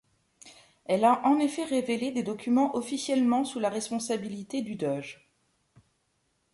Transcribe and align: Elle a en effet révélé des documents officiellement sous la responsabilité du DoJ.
Elle 0.85 1.03
a 1.05 1.21
en 1.27 1.37
effet 1.37 1.63
révélé 1.63 2.09
des 2.11 2.23
documents 2.23 2.75
officiellement 2.75 3.45
sous 3.45 3.59
la 3.59 3.69
responsabilité 3.69 4.63
du 4.63 4.73
DoJ. 4.75 5.29